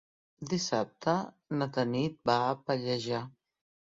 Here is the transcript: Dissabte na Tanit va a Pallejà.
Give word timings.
Dissabte 0.53 1.13
na 1.59 1.67
Tanit 1.77 2.17
va 2.31 2.37
a 2.47 2.57
Pallejà. 2.71 3.23